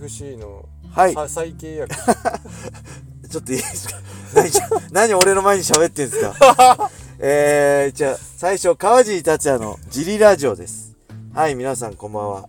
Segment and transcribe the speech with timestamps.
[0.00, 1.94] UFC の、はいさ再契約
[3.30, 4.00] ちょっといいですか？
[4.34, 4.50] 何
[4.92, 6.90] 何俺の前に喋ってんすか？
[7.22, 10.96] えー、じゃあ、最初、川尻達也のジリラジオです。
[11.34, 12.48] はい、皆さんこんばんは。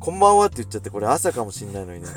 [0.00, 2.08] こんばんはって言っちゃって、これ朝かもしんないのにね。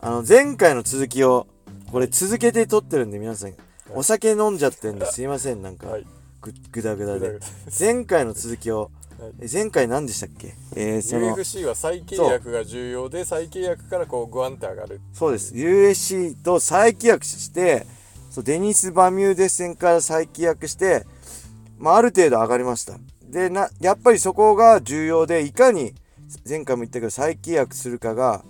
[0.00, 1.46] あの、前回の続きを、
[1.92, 3.54] これ続けて撮ってるんで、皆さん、
[3.90, 6.06] お酒飲んじゃってんですいません、なんか、はい
[6.40, 7.38] ぐぐだぐだで。
[7.78, 8.90] 前回の続きを、
[9.52, 10.54] 前回何でしたっけ？
[10.76, 15.54] えー、その、UFC は再契約が重要で再契約からこうグワンって上がるそうです。
[15.54, 17.86] USC と再契約して、
[18.30, 21.06] そうデニス・バミューデ戦から再契約して、
[21.78, 22.98] まあ、ある程度上がりました。
[23.28, 25.94] で、な、やっぱりそこが重要で、いかに、
[26.48, 28.44] 前回も言ったけど、再契約するかが、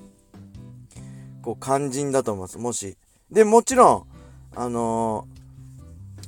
[1.42, 2.58] こう、肝心だと思います。
[2.58, 2.96] もし。
[3.30, 4.06] で、もちろ
[4.54, 5.40] ん、あのー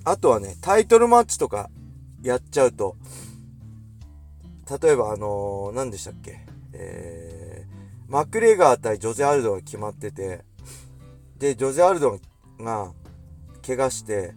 [0.04, 1.70] あとはね、タイトルマッチとか
[2.22, 2.96] やっちゃうと、
[4.70, 6.44] 例えば、あのー何でしたっけ？
[6.72, 10.44] えー、マクレガー対ジョゼ・アルドが決まってて、
[11.38, 12.18] で、ジョゼ・アルド
[12.60, 12.92] が
[13.66, 14.34] 怪我して、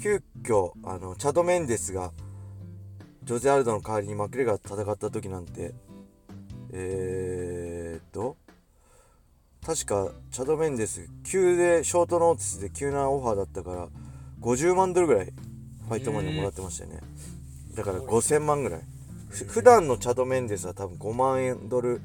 [0.00, 2.12] 急遽、あの、チャド・メンデスが、
[3.22, 5.74] ジョゼ・アルドの代わりにマクレガーと戦った時なんて、
[6.72, 8.36] えーっと、
[9.64, 13.88] 確か、チャド・メンデス、急で、ショートノーティスで急なオファーだったから、
[14.42, 17.00] 50万ドルぐらい、ファイトマネーもらってましたよね。
[17.74, 18.82] だから5000万ぐらい。
[19.34, 22.00] 普段のチャド・メンデスは多分5万円ドル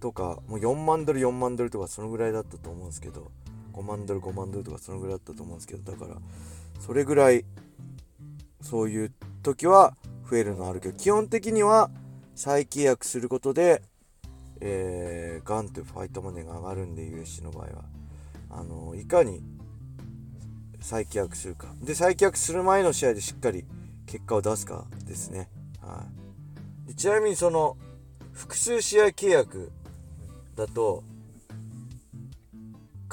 [0.00, 3.30] とかもう4万ドル4万ドルとかそのぐらいだったと思うんですけど
[3.72, 6.16] 5万ドル5万ドルとかそのぐらいだったと思うんですけどだから
[6.80, 7.44] それぐらい
[8.60, 9.94] そういう時は
[10.28, 11.90] 増えるのあるけど基本的には
[12.34, 13.82] 再契約することで
[14.60, 17.84] えーガンとファイトマネーが上がるんで USC の場合は。
[18.56, 19.42] あのいかに
[20.80, 21.74] 再契約するか。
[21.82, 23.64] で再契約する前の試合でしっかり
[24.06, 25.48] 結果を出すかですね。
[25.80, 26.23] はい。
[26.96, 27.76] ちなみにその
[28.32, 29.70] 複数試合契約
[30.56, 31.02] だと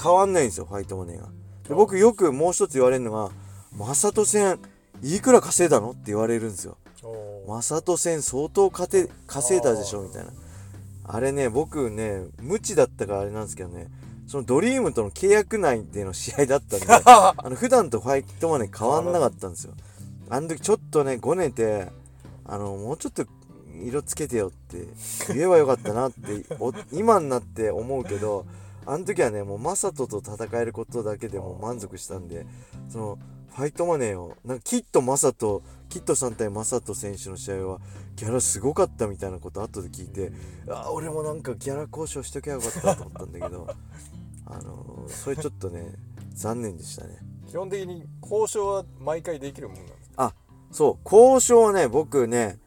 [0.01, 1.27] 変わんないんですよファイトマネーが。
[1.67, 3.29] で僕よくもう一つ言われるのが
[3.77, 4.59] 「マサト戦
[5.03, 6.77] いくら稼いだの?」って言われるんですよ。
[7.03, 7.49] おー。
[7.49, 10.01] マサト戦相当稼い稼いだでしょ？
[10.03, 10.31] みたいな。
[11.03, 13.87] あれね僕ね無知だったからあれなんですけどね
[14.27, 19.73] そのドリームとの契約内での試合だったんで あの普段とファイトマネー変わんなかったんですよ。
[20.29, 21.89] あの時ちょっとねごねて
[22.45, 23.25] あのもうちょっと
[23.87, 24.87] 色つけてよって
[25.33, 28.45] 言えばよかったなってお今になって思うけど
[28.85, 32.45] あの時はねもうマサトと戦えることだけでも満足したんで
[32.89, 33.19] その
[33.55, 37.79] ファイトマネーをなんかキットマサトキットさん対マサト選手の試合は
[38.15, 40.31] ギャラすごかったみたいなこと後で聞いて
[40.69, 43.67] あー俺もなんかギャラ交渉しときゃよかったと思ったんだけど
[44.45, 45.93] あのそれちょっとね
[46.33, 47.17] 残念でしたね。
[47.49, 50.33] 基本的に交渉は毎回できるもんなんですか？
[50.71, 50.97] そう。
[51.03, 52.57] 交渉はね僕ね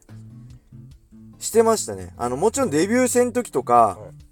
[1.45, 2.13] してましたね。
[2.17, 4.25] あのもちろんデビュー戦の時とか、はい。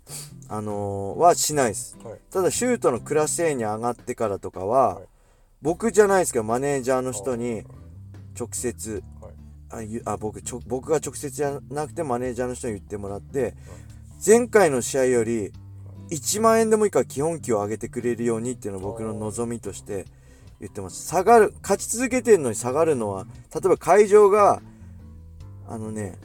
[0.49, 1.97] あのーはしないです。
[2.03, 2.19] はい。
[2.29, 5.03] ただシュートのクラス A に上がってからとかは、はい。
[5.61, 7.63] 僕じゃないですけどマネージャーの人に
[8.37, 9.01] 直接
[10.03, 13.55] あ僕ちょ僕が直接じゃなくてマネージャーの人に言ってもらって
[14.23, 15.53] 前回の試合より
[16.11, 20.05] 1万円でもいいから基本給を上げてくれるようにっていうのを僕の望みとして
[20.59, 21.07] 言ってます。
[21.07, 24.61] 下がる勝ち続けてるのに下がるのは例えば会場が
[25.67, 26.19] あのね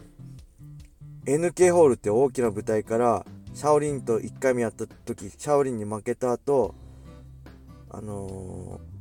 [1.28, 6.74] NK ホールって大きな舞台からシャオリンと1回目やった時シャオリンに負けた後
[7.90, 8.98] あのー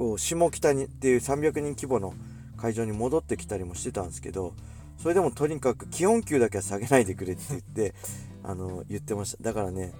[0.00, 2.14] こう下北にっていう300人規模の
[2.56, 4.54] 会場に戻ってきたりもしてたんですけど
[4.96, 7.94] それでもとにかく基本給だけは下げないでくれって言って
[8.42, 9.42] あの言ってました。
[9.42, 9.92] だからね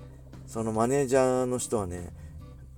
[0.47, 2.15] そのマネージャーの人はね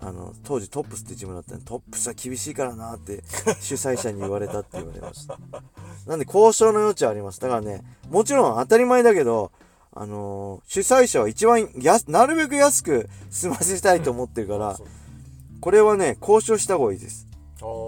[0.02, 3.22] あの当時トップスってチームだったんでトップスは厳しいからなって
[3.60, 5.38] 主催者に言われたって言われました。
[6.06, 7.40] なんで交渉の余地はあります。
[7.40, 9.52] だからねもちろん当たり前だけど
[9.92, 14.76] あのー主催者は一番やなるべく安く済ませたいと思ってるから
[15.60, 17.28] これはね交渉した方がいいです。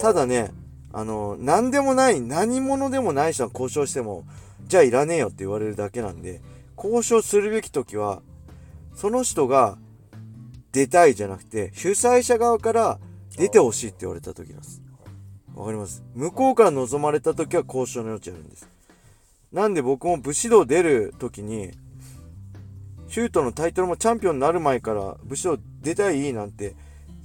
[0.00, 0.52] ただね、
[0.92, 4.24] あの、何でもない、何者でもない人は交渉しても、
[4.68, 6.40] じゃあいらねえよって言われるだけなんで、
[6.76, 8.22] 交渉するべき時は、
[8.94, 9.76] その人が
[10.74, 12.98] 出たいじゃなくて、主催者側から
[13.38, 14.82] 出てほしいって言われた時なんです。
[15.54, 16.02] わかります？
[16.14, 18.68] 向こうから望まれた時は交渉の余地あるんです。
[19.52, 21.70] なんで僕も武士道出る時に、
[23.06, 26.74] シュートのタイトルもチャンピオンになる前から武士道出たいなんて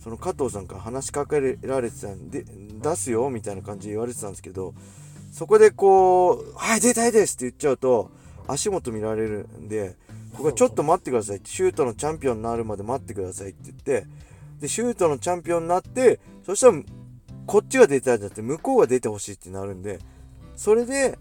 [0.03, 2.45] その加藤さんから話しかけられてたんで
[2.83, 4.75] 出すよみたいな感じで言われてたんですけど
[5.31, 8.11] そこでこう「はい出たいです」って言っちゃうと
[8.47, 9.95] 足元見られるんで
[10.31, 14.07] 僕はちょっと待ってくださいシュートのチャンピオンになるまで待ってくださいって言って
[14.61, 16.81] でシュートのチャンピオンになってそしたら
[17.45, 19.99] こっちが出たいんじゃなくて向こうが出てほしいってなるんで
[20.55, 21.17] それで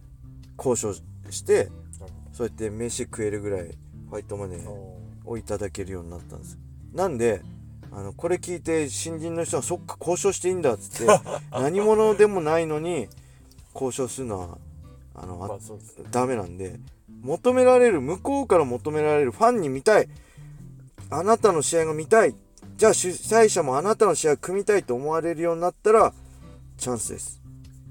[0.58, 0.94] 交渉
[1.30, 1.70] して
[2.32, 3.62] そうやって飯食えるぐらい
[4.10, 6.58] ファイトマネーおをいただけるようになったんです。
[6.92, 7.42] なんで
[7.90, 11.12] あのこれ聞いて新人の人はそっか交渉していいんだっつって
[11.52, 13.08] 何者でもないのに
[13.74, 14.58] 交渉するのは
[15.14, 15.64] あのあまあね。
[16.10, 16.78] ダメなんで
[17.22, 20.08] 求められる向こうから求められるファンに見たい。
[21.10, 22.34] あなたの試合が見たい。
[22.76, 26.12] じゃあ主催者もあなたの試合を組みたいと思われるようになったら
[26.76, 27.40] チャンスです。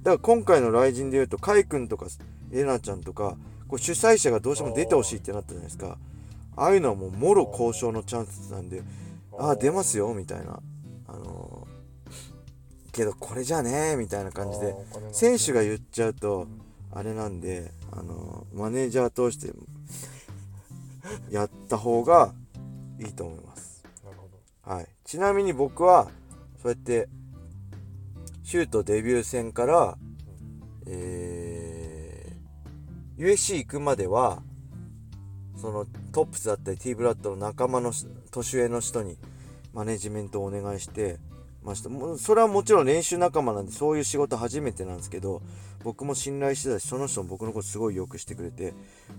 [0.04, 2.08] だから今回の雷神でいうとカイ君とか
[2.54, 3.36] エナちゃんとか
[3.68, 5.98] こう主催者がどうしても出てほしいってなったじゃないですか。
[6.56, 8.82] ああいうのはもうもろ交渉のチャンスなんで
[9.38, 10.60] ああ出ますよみたいな。
[11.08, 11.78] あのー
[12.98, 14.74] けどこれじゃねえみたいな感じで
[15.12, 16.48] 選手が言っちゃうと
[16.92, 19.54] あれなんであのマネージャー通して
[21.32, 22.34] やった方が
[23.00, 24.74] いいと思います、なるほど。
[24.74, 26.10] はい、ちなみに僕は
[26.62, 27.10] そうやって
[28.44, 29.98] シュートデビュー戦から、
[30.86, 32.08] えー
[33.18, 34.44] USC 行くまでは
[35.60, 39.18] そのトップスだったり T ブラッドの仲間のし年上の人に
[39.74, 41.18] マネジメントをお願いして
[41.68, 41.90] ました。
[41.90, 45.42] もうそれはもちろん練習仲間なんでそういう仕事初めてなんですけど
[45.84, 48.74] 僕も信頼してたしその人も僕のことすごいよくしてくれて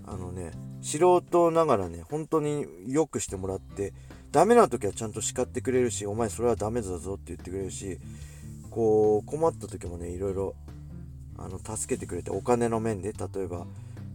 [0.06, 0.50] あのね
[0.80, 3.92] 素人ながらね本当によくしてもらって
[4.32, 7.98] ダメな時はちゃんと叱ってくれるしお前それはダメだぞって言ってくれるし
[8.70, 10.54] こう困った時もねいろいろ
[11.38, 13.66] あの助けてくれてお金の面で例えば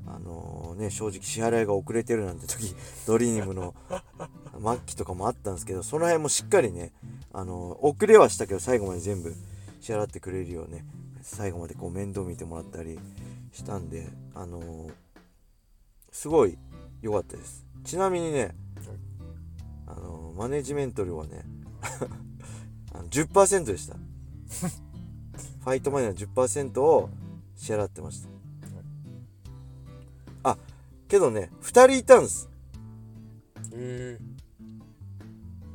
[0.05, 2.75] あのね正直支払いが遅れてるなんて時
[3.07, 3.73] ドリームの
[4.61, 6.91] 末期とかもあったんですけどその辺もしっかりね
[7.31, 9.33] あの遅れはしたけど最後まで全部
[9.81, 10.85] 支払ってくれるようね
[11.21, 12.99] 最後までこう面倒見てもらったり
[13.51, 14.89] したんであの
[16.11, 16.57] すごい
[17.01, 17.65] 良かったです。
[17.83, 18.55] ちなみにね
[19.87, 21.43] あのマネジメント料はね
[22.93, 23.97] あの10%でした。
[25.63, 27.09] ファイトマネーの10%を
[27.55, 28.32] 支払ってました
[30.43, 30.57] あ
[31.07, 32.49] けどね2人いたんです。
[33.73, 34.19] え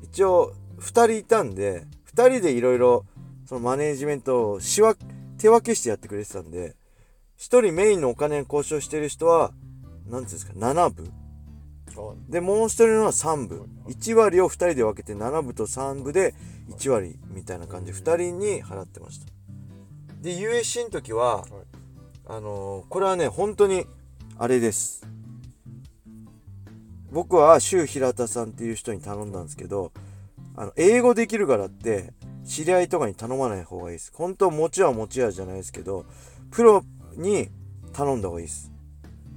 [0.02, 3.04] 一応2人いたんで2人でいろいろ
[3.46, 4.96] そのマネージメントを仕分
[5.38, 6.76] 手分けしてやってくれてたんで
[7.38, 9.52] 1人メインのお金交渉してる人は
[10.06, 11.10] 何ていうんですか7部。
[12.28, 13.68] でもう1人のは3部。
[13.88, 16.34] 1割を2人で分けて7部と3部で
[16.70, 19.26] 1割みたいな感じで2人に払ってました。
[20.20, 21.48] で USC の時ははい。
[22.26, 23.86] あのーこれはね本当に
[24.40, 25.04] あれです。
[27.10, 29.90] 僕は周平田さんっていう人に頼んだんですけど
[30.54, 32.12] あの英語できるからって
[32.44, 34.12] 知り合いとかに頼まない方がいいです。
[34.14, 36.06] 本当持ちは持ちやじゃないですけど
[36.52, 36.84] プロ
[37.16, 37.48] に
[37.92, 38.70] 頼んだ方がいいです。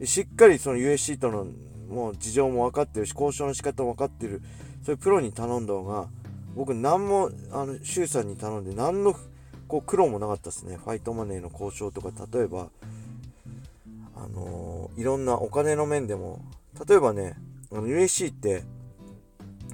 [0.06, 1.48] しっかりその USC との
[1.90, 4.44] もう事情も分かってるし交渉の仕方も分かってる。
[4.84, 6.10] そういうプロに頼んだ方が
[6.56, 9.16] 僕何もあの周さんに頼んで何の
[9.68, 10.78] こう苦労もなかったですね。
[10.78, 12.70] ファイトマネーの交渉とか例えば
[14.24, 16.42] あのーいろんなお金の面でも
[16.88, 17.36] 例えばね
[17.72, 18.64] USC って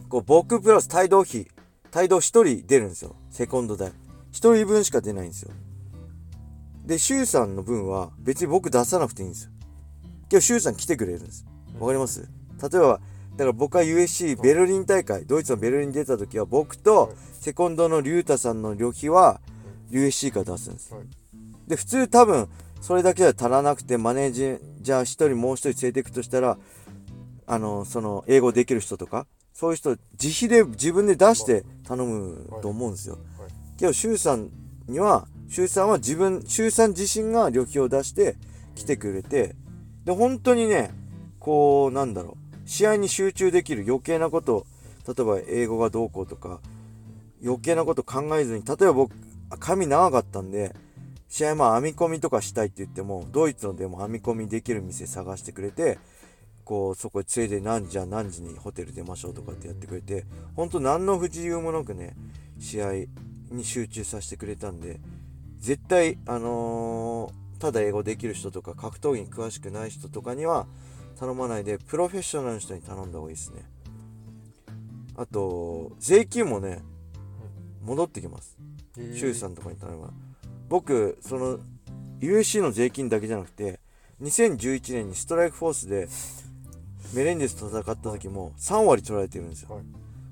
[0.10, 1.48] こう僕プラス帯同費
[1.96, 2.20] 帯同1
[2.60, 3.16] 人出るんですよ。
[3.32, 3.90] セコンド代。
[3.90, 3.94] 1
[4.56, 5.52] 人分しか出ないんですよ。
[6.86, 9.52] で周さんの分は別に僕出さなくていいんですよ。
[10.32, 11.46] 今日周さん来てくれるんです。
[11.80, 12.22] わかります？
[12.62, 13.00] 例えば
[13.36, 19.42] だから僕は USC ベルリン大会ドイツのベルリンに出た時は僕とセコンドのリュウタさんの旅費は
[19.92, 21.04] USC から出すんですはい。
[21.68, 22.48] で普通多分
[22.82, 26.58] それだけでは足らなくてマネージャー1人もう1人連れていくとしたら
[27.46, 33.18] あのその英語できる人とかそういう人自費で自分で出して頼むと思うんですよ。
[33.78, 34.50] けど周さん
[34.88, 38.36] には周さんは自分周さん自身が旅費を出して
[38.76, 39.56] 来てくれて
[40.06, 40.92] で本当にね
[41.40, 44.66] こうなんだろう試合に集中できる余計なこと
[45.08, 46.60] 例えば英語がどうこうとか
[47.44, 49.16] 余計なこと考えずに例えば僕
[49.60, 50.76] 髪長かったんで
[51.30, 56.00] 試合まあ編み込みとかしたいって言ってもドイツのでも編み込みできる店探してくれて
[56.64, 62.16] こうそこへ連れて何時は何時にホテル出ましょうとかってやってくれて本当何の不自由もなくね
[62.60, 62.94] 試合
[63.52, 65.00] に集中させてくれたんで
[65.60, 70.68] 絶対あのーただ英語できる人とか格闘技に詳しくない人とかには
[71.20, 73.64] 頼まないでプロフェッショナルの人に頼んだ方がいいですね。
[75.16, 76.80] あと税金もね
[77.84, 78.58] 戻ってきます。
[78.98, 79.18] えー。
[79.18, 80.14] 周さんとかに頼めば
[80.70, 81.60] 僕その
[82.20, 83.80] USC の税金だけじゃなくて
[84.22, 86.08] 2011年にストライクフォースで
[87.14, 89.76] メレンデスと戦った時も3割取られてるんですよ。
[89.76, 89.84] はい。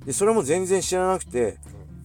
[0.06, 1.58] でそれも全然知らなくて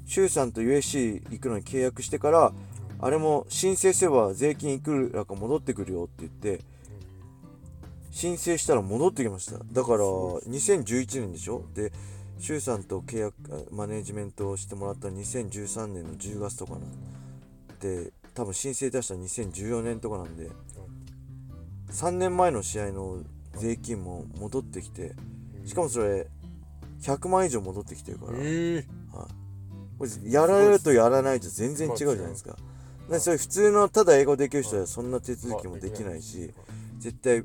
[0.07, 2.53] 周さんと USC 行くのに契約してから
[3.01, 6.65] あれも申請すれば税金いくらか戻ってくるよって言って
[8.11, 9.59] 申請したら戻ってきました。
[9.59, 11.65] だから2011年でしょ？
[11.75, 11.93] で
[12.39, 16.81] 周さんと契約あマネージメントをしてもらったの2013年の10月とかなん
[17.81, 20.49] で多分申請出したの2014年とかなんで
[21.91, 23.19] 3年前の試合の
[23.59, 25.13] 税金も戻ってきて
[25.67, 26.27] しかもそれ
[27.03, 28.85] 100万以上戻ってきてるから、ええ
[29.99, 32.57] これやられるとやらないと全然違うじゃないですか。
[33.11, 36.55] でそれ普通のただ英語できる人はそんな手続きもできないし
[36.99, 37.43] 絶対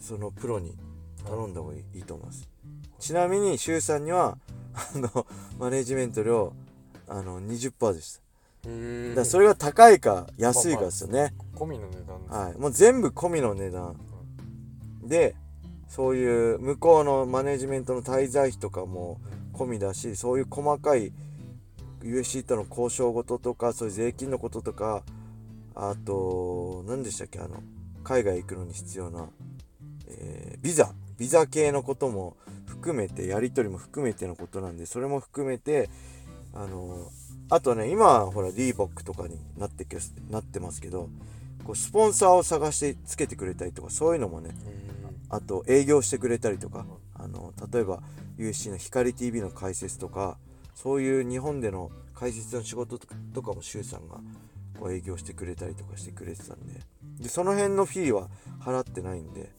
[0.00, 0.76] そのプロに
[1.24, 2.46] 頼んだ方がいいと思います。
[2.98, 4.36] ちなみに周さんには
[4.74, 5.26] あの
[5.58, 6.52] マネジメント料
[7.08, 8.20] あの20%でした。
[8.20, 8.23] え
[8.64, 11.96] だからそれが高いか安いかですよね、込みの値
[12.30, 12.58] 段はい。
[12.58, 13.96] もう全部込みの値段。
[15.02, 15.36] で
[15.88, 19.20] そういう向こうのマネジメントの滞在費とかも
[19.52, 21.12] 込みだしそういう細かい
[22.02, 25.04] USC との交渉事とかそういう税金のこととか
[25.74, 27.62] あと何でしたっけあの
[28.02, 29.28] 海外行くのに必要な、
[30.08, 30.92] えービザ。
[31.16, 35.88] ビザ系のことも含めてやり取りも含めてのことなんでそれも含めて
[36.54, 37.10] あの
[37.50, 39.98] あとね今はほらリーボックとかになってけ
[40.30, 41.08] なってますけど
[41.64, 44.94] こうスポンサーを探してつけてくれたりとかそういうのもねえ
[45.30, 48.02] あと営業してくれたりとかあの例えば
[48.38, 50.38] USC の光 TV の解説とか
[50.74, 54.20] そういう日本での解説の仕事とかも周さんが
[54.78, 56.80] こう営業してくれたりとかしてくれてたんで。
[57.20, 58.28] でその辺のフィーは
[58.60, 59.52] 払ってないんで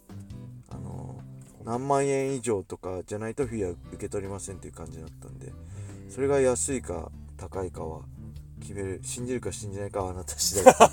[0.70, 1.22] あの
[1.64, 5.48] 何万円以上とかじゃないとフィーは受け取りませんっていう感じだったんで。
[5.48, 5.52] え
[6.10, 8.02] それが安いか高いかは
[8.62, 10.72] 決める信じるか信じないかはあなた次第で。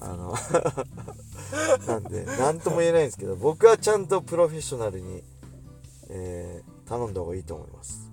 [0.00, 0.34] あの
[1.86, 5.22] なんで何とも言えないんですけど僕はちゃんとプロフェッショナルに、
[6.08, 8.10] えー頼んだ方がいいと思います。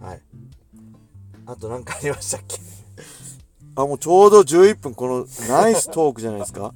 [0.00, 0.20] はい。
[1.46, 2.58] あと何かありましたっけ？
[3.76, 6.74] あもうちょうど11分このナイストークじゃないですか。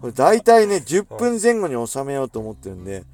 [0.00, 3.04] これ大体ね10分前後に収めようと思ってるんで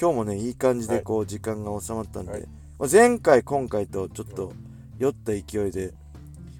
[0.00, 2.40] 今日もねいい感じでこう時間が収まったんで、はい。
[2.40, 4.52] まあ前回今回とちょっと
[4.98, 5.94] 酔った勢いで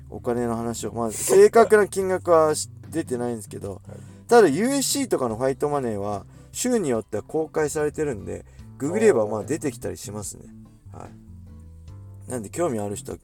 [0.09, 3.83] お金の話をまあ 正確な金額はし出てないんですけど、
[4.29, 8.47] ただ USC とかのファイトマネーは州によっては公開されてるんで
[8.79, 10.47] ググればまあ出てきたりしますね。
[10.93, 12.31] はい。
[12.31, 13.19] なんで興味ある人は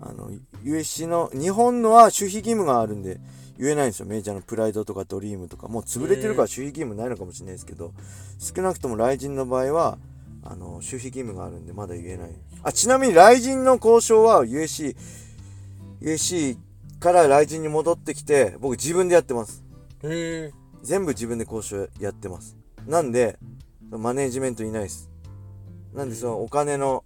[0.00, 0.30] あの
[0.62, 3.18] USC の日本のは守秘義務があるんで
[3.58, 4.06] 言えないんですよ。
[4.06, 5.68] メジャーのプライドとかドリームとか。
[5.68, 7.94] もう潰れてるから守秘義務ないのかもしれないですけど
[8.38, 9.98] 少なくとも雷神の場合は
[10.50, 12.30] あの守秘義務があるんでまだ言えない。
[12.62, 14.96] あちなみに雷神の交渉は USC
[16.00, 16.58] USC
[17.00, 19.62] から雷神に戻ってきて僕自分でやってます。
[20.02, 22.56] え全部自分で交渉やってます。
[22.86, 23.38] なんで
[23.90, 25.10] マネージメントいないです。
[25.94, 27.04] なんでそのお金の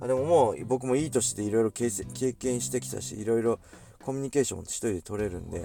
[0.00, 1.88] あでももう僕もいい年でいろいろ経
[2.32, 3.60] 験してきたしいろいろ
[4.02, 5.64] コミュニケーションも一人で取れるんで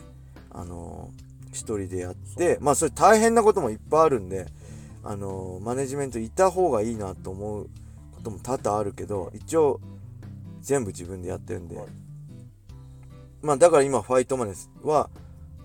[0.51, 4.45] あのー一人でやってまあそれ大変なこともいっぱいあるんで
[5.09, 7.69] あのーマネジメントいた方がいいなと思う
[8.13, 9.79] ことも多々あるけど一応
[10.59, 11.87] 全部自分でやってるんで、はい。
[13.41, 15.09] まあだから今ファイトマネーは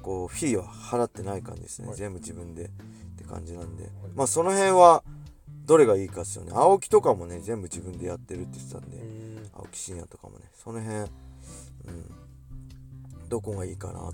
[0.00, 1.96] こうフィーは払ってない感じですね、はい。
[1.96, 2.68] 全部自分でっ
[3.18, 5.02] て感じなんで、まあその辺は
[5.66, 6.52] どれがいいかですよね。
[6.54, 10.44] 青木とかもね全部自分でやってるって言ってたんで、え青木真也とかもね。
[10.54, 11.08] その辺うん。
[13.28, 14.12] どこがいいかな。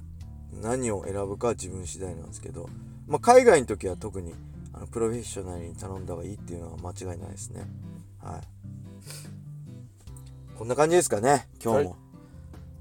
[0.62, 2.70] 何を選ぶかは自分次第なんですけど、
[3.06, 4.32] まあ、海外の時は特に
[4.78, 7.66] あのプロフェッショナルに頼んだ方がいいっていうのは間違いないですね。
[8.22, 8.40] はい。
[10.56, 11.96] こんな感じですかね今日も、は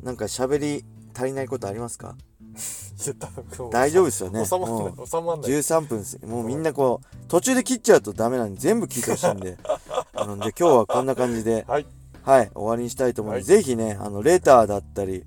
[0.04, 0.86] なんか喋り
[1.16, 2.16] 足りないことありますか？
[3.72, 4.46] 大丈夫ですよね。
[4.46, 5.52] 収まんもない収まんない。
[5.52, 6.20] 13分です。
[6.24, 9.58] もうみんなこう途中で切っちゃうとダメなんで全部聞いてほしいんで。
[10.14, 11.66] あので今日はこんな感じで。
[11.68, 11.88] はい。
[12.22, 12.52] はい。
[12.54, 15.26] 終わりにしたいと思うので、ぜひねあのレターだったり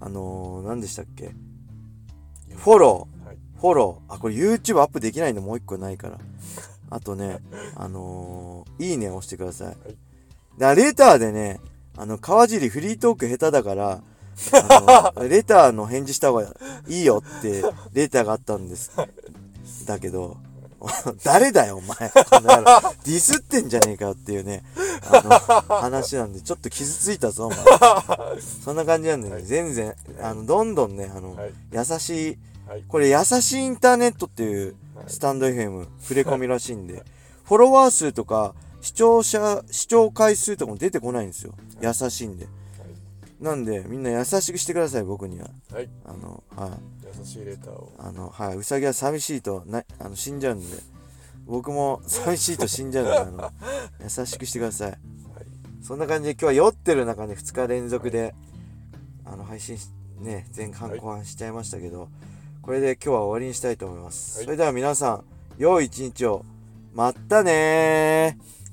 [0.00, 1.34] あのー、何でしたっけ？
[2.56, 3.00] フォロー。
[3.00, 3.15] はい
[3.60, 4.14] フォロー。
[4.14, 6.18] あこれ YouTube アップできないのもう一個ないから。
[6.90, 7.38] あとね
[7.74, 9.76] あのー、いいねを押してください、
[10.58, 11.60] でレターでね
[11.96, 14.00] あの川尻フリートーク下手だから
[14.52, 16.54] あの レターの返事した方が
[16.86, 18.92] いいよってレターがあったんです。
[19.84, 20.36] だけど
[21.24, 22.10] 誰だよお前。
[22.10, 22.64] この野郎。
[23.04, 24.62] ディスってんじゃねえかよっていうね
[25.10, 25.22] あ
[25.68, 27.58] の話なんでちょっと傷ついたぞお前。
[28.64, 31.52] そんな感じなんでね、全然あのどんどんねあの、はい。
[31.72, 32.84] 優しいはい。
[32.86, 34.74] これ優しいインターネットっていう
[35.06, 37.04] スタンド FM 触れ込みらしいんで
[37.44, 41.54] フォロワー数とか視聴者視聴回数とかも出てこないんですよ。
[41.80, 42.46] 優しいんで。
[43.40, 45.48] なんでみんな優しくしてください僕には。
[45.72, 45.88] はい。
[46.04, 46.70] あのはい。
[47.18, 47.92] 優しいレターを。
[47.98, 48.56] あのはい。
[48.56, 50.66] うさぎは寂しいとなあの死んじゃうんで。
[51.46, 53.52] 僕も寂しいと死んじゃうんであの
[54.02, 54.90] 優しくしてください。
[54.90, 54.98] はい。
[55.82, 58.34] そんな感じで今日は酔ってる中で2日連続で、
[59.24, 60.98] あの配信しね前半はい。
[60.98, 62.08] 後半しちゃいましたけど、
[62.66, 64.44] これで今日は終わりにしたいと思います、はい。
[64.46, 65.24] それでは皆さん
[65.56, 66.44] 良い一日を。
[66.94, 68.65] まったねー